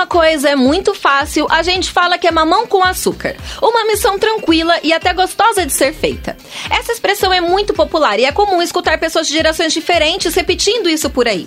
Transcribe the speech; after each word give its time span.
Alguma 0.00 0.22
coisa 0.22 0.48
é 0.48 0.56
muito 0.56 0.94
fácil, 0.94 1.46
a 1.50 1.62
gente 1.62 1.90
fala 1.90 2.16
que 2.16 2.26
é 2.26 2.30
mamão 2.30 2.66
com 2.66 2.82
açúcar. 2.82 3.36
Uma 3.60 3.84
missão 3.84 4.18
tranquila 4.18 4.78
e 4.82 4.94
até 4.94 5.12
gostosa 5.12 5.66
de 5.66 5.74
ser 5.74 5.92
feita. 5.92 6.38
Essa 6.70 6.92
expressão 6.92 7.30
é 7.30 7.38
muito 7.38 7.74
popular 7.74 8.18
e 8.18 8.24
é 8.24 8.32
comum 8.32 8.62
escutar 8.62 8.98
pessoas 8.98 9.28
de 9.28 9.34
gerações 9.34 9.74
diferentes 9.74 10.34
repetindo 10.34 10.88
isso 10.88 11.10
por 11.10 11.28
aí. 11.28 11.46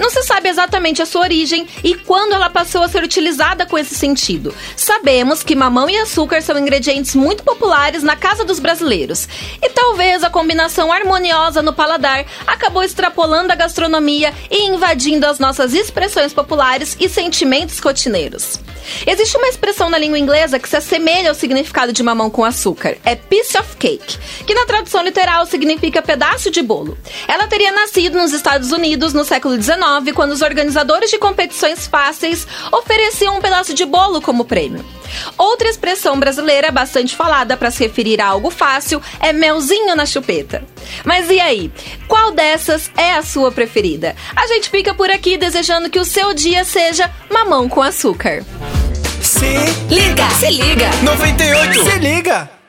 Não 0.00 0.10
se 0.10 0.20
sabe 0.24 0.48
exatamente 0.48 1.00
a 1.00 1.06
sua 1.06 1.20
origem 1.20 1.68
e 1.84 1.94
quando 1.94 2.32
ela 2.32 2.50
passou 2.50 2.82
a 2.82 2.88
ser 2.88 3.04
utilizada 3.04 3.66
com 3.66 3.78
esse 3.78 3.94
sentido. 3.94 4.52
Sabemos 4.74 5.44
que 5.44 5.54
mamão 5.54 5.88
e 5.88 5.96
açúcar 5.96 6.42
são 6.42 6.58
ingredientes 6.58 7.14
muito 7.14 7.44
populares 7.44 8.02
na 8.02 8.16
casa 8.16 8.44
dos 8.44 8.58
brasileiros 8.58 9.28
e 9.62 9.68
talvez 9.68 10.24
a 10.24 10.30
combinação 10.30 10.90
harmoniosa 10.90 11.62
no 11.62 11.72
paladar 11.72 12.26
acabou 12.48 12.82
extrapolando 12.82 13.52
a 13.52 13.56
gastronomia 13.56 14.34
e 14.50 14.66
invadindo 14.66 15.24
as 15.24 15.38
nossas 15.38 15.72
expressões 15.72 16.32
populares 16.32 16.96
e 16.98 17.08
sentimentos 17.08 17.78
rotineiros. 17.92 18.58
Existe 19.06 19.36
uma 19.36 19.46
expressão 19.46 19.88
na 19.88 19.98
língua 19.98 20.18
inglesa 20.18 20.58
que 20.58 20.68
se 20.68 20.76
assemelha 20.76 21.28
ao 21.28 21.34
significado 21.34 21.92
de 21.92 22.02
mamão 22.02 22.30
com 22.30 22.44
açúcar. 22.44 22.96
É 23.04 23.14
piece 23.14 23.56
of 23.56 23.76
cake, 23.76 24.18
que 24.46 24.54
na 24.54 24.66
tradução 24.66 25.02
literal 25.02 25.46
significa 25.46 26.02
pedaço 26.02 26.50
de 26.50 26.62
bolo. 26.62 26.96
Ela 27.26 27.46
teria 27.46 27.72
nascido 27.72 28.18
nos 28.18 28.32
Estados 28.32 28.72
Unidos 28.72 29.12
no 29.12 29.24
século 29.24 29.60
XIX, 29.60 30.14
quando 30.14 30.32
os 30.32 30.42
organizadores 30.42 31.10
de 31.10 31.18
competições 31.18 31.86
fáceis 31.86 32.46
ofereciam 32.72 33.36
um 33.36 33.40
pedaço 33.40 33.74
de 33.74 33.84
bolo 33.84 34.20
como 34.20 34.44
prêmio. 34.44 34.84
Outra 35.36 35.68
expressão 35.68 36.18
brasileira 36.18 36.70
bastante 36.70 37.14
falada 37.14 37.56
para 37.56 37.70
se 37.70 37.82
referir 37.82 38.20
a 38.20 38.28
algo 38.28 38.50
fácil 38.50 39.00
é 39.20 39.32
melzinho 39.32 39.94
na 39.94 40.06
chupeta. 40.06 40.64
Mas 41.04 41.30
e 41.30 41.40
aí? 41.40 41.70
Qual 42.08 42.32
dessas 42.32 42.90
é 42.96 43.12
a 43.12 43.22
sua 43.22 43.52
preferida? 43.52 44.16
A 44.34 44.46
gente 44.46 44.70
fica 44.70 44.94
por 44.94 45.10
aqui 45.10 45.36
desejando 45.36 45.90
que 45.90 46.00
o 46.00 46.04
seu 46.04 46.32
dia 46.32 46.64
seja 46.64 47.10
mamão 47.30 47.68
com 47.68 47.82
açúcar. 47.82 48.44
Se 49.20 49.54
liga, 49.88 50.28
se 50.30 50.50
liga. 50.50 50.90
98, 51.02 51.84
se 51.84 51.98
liga. 51.98 52.61